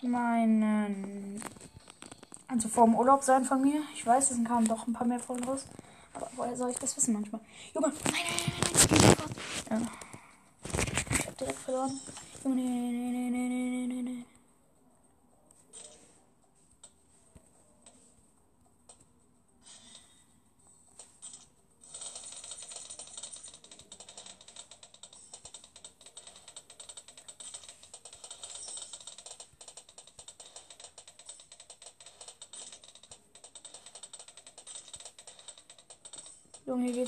meinen 0.00 1.42
also 2.48 2.68
vor 2.68 2.86
dem 2.86 2.94
Urlaub 2.94 3.22
sein 3.22 3.44
von 3.44 3.60
mir. 3.60 3.82
Ich 3.94 4.04
weiß, 4.06 4.30
es 4.30 4.44
kamen 4.44 4.66
doch 4.66 4.86
ein 4.86 4.92
paar 4.92 5.06
mehr 5.06 5.20
Folgen 5.20 5.44
raus. 5.44 5.64
Aber 6.14 6.30
woher 6.36 6.56
soll 6.56 6.70
ich 6.70 6.78
das 6.78 6.96
wissen 6.96 7.12
manchmal? 7.12 7.40
Junge, 7.74 7.92
nein, 8.04 8.14
nein, 8.14 9.16
nein, 9.70 9.80
nein. 9.80 9.90
Ich 11.12 11.26
hab 11.26 11.38
direkt 11.38 11.58
verloren. 11.58 12.00
Junge, 12.42 12.56
nein, 12.56 13.12
nein, 13.12 13.32
nein, 13.32 13.48
nein, 13.48 13.88
nein, 13.88 14.04
nein. 14.04 14.04
Junge, 14.04 14.14
hier 14.14 14.17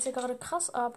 geht's 0.01 0.07
ja 0.07 0.13
gerade 0.13 0.35
krass 0.37 0.73
ab. 0.73 0.97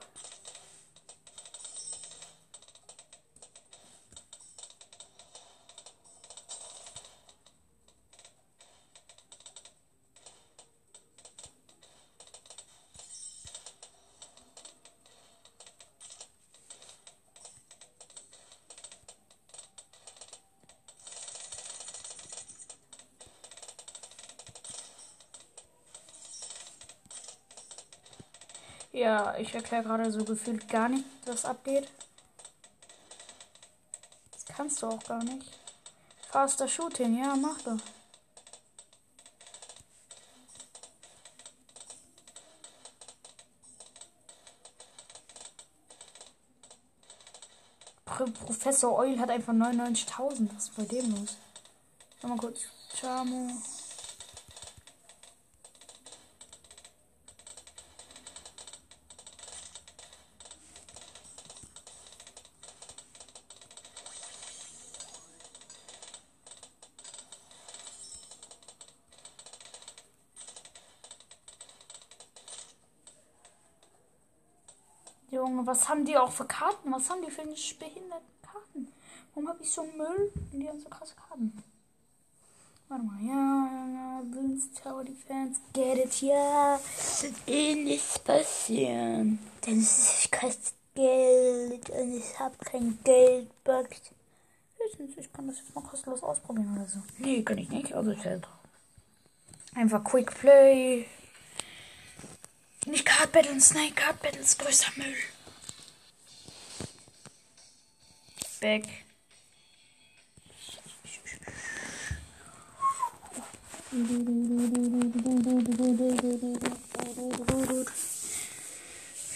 Ja, 28.93 29.35
ich 29.39 29.53
erkläre 29.55 29.83
gerade 29.83 30.11
so 30.11 30.23
gefühlt 30.23 30.69
gar 30.69 30.87
nicht, 30.87 31.03
was 31.25 31.45
abgeht. 31.45 31.89
Das 34.31 34.45
kannst 34.45 34.81
du 34.81 34.87
auch 34.87 35.03
gar 35.03 35.23
nicht. 35.23 35.45
Faster 36.29 36.67
Shooting, 36.67 37.17
ja, 37.17 37.35
mach 37.35 37.59
doch. 37.63 37.79
Professor 48.45 48.97
Oil 48.97 49.19
hat 49.19 49.31
einfach 49.31 49.53
99.000. 49.53 50.49
Was 50.53 50.65
ist 50.65 50.75
bei 50.75 50.83
dem 50.85 51.15
los? 51.15 51.35
Schau 52.21 52.27
mal 52.27 52.37
kurz. 52.37 52.61
Chamo. 52.95 53.49
Was 75.73 75.89
haben 75.89 76.05
die 76.05 76.15
auch 76.15 76.31
für 76.31 76.45
Karten? 76.45 76.91
Was 76.91 77.09
haben 77.09 77.23
die 77.23 77.31
für 77.31 77.41
behinderten 77.41 78.27
Karten? 78.43 78.87
Warum 79.33 79.49
habe 79.49 79.63
ich 79.63 79.71
so 79.71 79.83
Müll? 79.83 80.31
Und 80.51 80.59
die 80.59 80.69
haben 80.69 80.79
so 80.79 80.87
krasse 80.87 81.15
Karten. 81.15 81.63
Warte 82.87 83.03
mal, 83.03 83.19
ja, 83.23 84.21
Bloons 84.23 84.71
Tower 84.73 85.03
Defense, 85.03 85.59
get 85.73 85.97
it, 85.97 86.21
ja. 86.21 86.79
Es 86.95 87.23
wird 87.23 87.35
eh 87.47 87.73
nichts 87.73 88.19
passieren. 88.19 89.39
Denn 89.65 89.79
es 89.79 90.29
kostet 90.29 90.75
Geld 90.93 91.89
und 91.89 92.17
ich 92.17 92.39
habe 92.39 92.55
kein 92.63 92.99
Geld. 93.03 93.49
Ich 95.17 95.33
kann 95.33 95.47
das 95.47 95.57
jetzt 95.57 95.73
mal 95.73 95.81
kostenlos 95.81 96.21
ausprobieren 96.21 96.75
oder 96.75 96.85
so. 96.85 96.99
Nee, 97.17 97.41
kann 97.41 97.57
ich 97.57 97.69
nicht. 97.69 97.95
Also 97.95 98.11
ich 98.11 98.23
Einfach 99.73 100.03
Quick 100.03 100.35
Play. 100.35 101.07
Nicht 102.85 103.05
Card 103.05 103.31
Battles, 103.31 103.73
nein, 103.73 103.95
Card 103.95 104.21
Battles, 104.21 104.55
größter 104.55 104.91
Müll. 104.97 105.15
Back. 108.63 108.85
Ich 113.91 113.99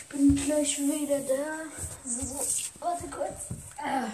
bin 0.07 0.35
gleich 0.45 0.79
wieder 0.79 1.19
da. 1.19 2.09
So, 2.09 2.39
warte 2.79 3.07
kurz. 3.09 3.49
Ah. 3.83 4.07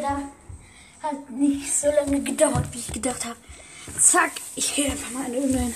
Da. 0.00 0.22
Hat 1.02 1.30
nicht 1.30 1.72
so 1.72 1.86
lange 1.88 2.20
gedauert, 2.22 2.66
wie 2.72 2.78
ich 2.78 2.92
gedacht 2.92 3.24
habe. 3.24 3.36
Zack. 3.98 4.32
Ich 4.56 4.74
gehe 4.74 4.90
einfach 4.90 5.10
mal 5.10 5.26
in 5.26 5.34
irgendein 5.34 5.74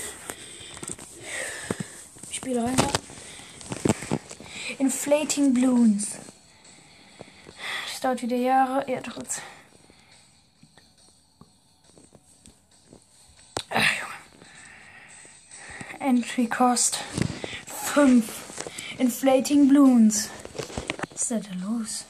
Spiel 2.31 2.59
rein. 2.59 2.75
Inflating 4.77 5.53
Balloons. 5.53 6.17
Das 7.91 8.01
dauert 8.01 8.21
wieder 8.21 8.37
Jahre. 8.37 8.89
Ja, 8.89 9.01
trotz. 9.01 9.41
Ach, 13.69 13.91
Junge. 13.99 14.13
Entry 15.99 16.47
Cost 16.47 16.99
5. 17.93 18.23
Inflating 18.99 19.67
Balloons. 19.69 20.29
Was 21.11 21.21
ist 21.23 21.31
denn 21.31 21.41
da 21.41 21.67
los? 21.67 22.05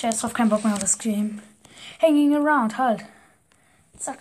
Ich 0.00 0.04
hab 0.06 0.12
jetzt 0.12 0.22
drauf 0.22 0.32
keinen 0.32 0.48
Bock 0.48 0.64
mehr 0.64 0.72
auf 0.72 0.78
das 0.78 0.96
Game. 0.96 1.42
Hanging 2.00 2.34
around, 2.34 2.78
halt. 2.78 3.04
Zack. 3.98 4.16